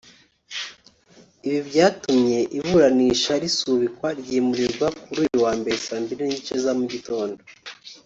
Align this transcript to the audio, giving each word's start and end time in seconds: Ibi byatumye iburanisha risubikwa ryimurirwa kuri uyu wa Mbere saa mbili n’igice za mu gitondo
Ibi 1.47 1.59
byatumye 1.69 2.39
iburanisha 2.57 3.33
risubikwa 3.43 4.07
ryimurirwa 4.19 4.87
kuri 5.01 5.17
uyu 5.25 5.37
wa 5.45 5.53
Mbere 5.59 5.75
saa 5.85 6.01
mbili 6.03 6.21
n’igice 6.25 6.55
za 6.63 6.71
mu 6.79 6.85
gitondo 6.95 7.41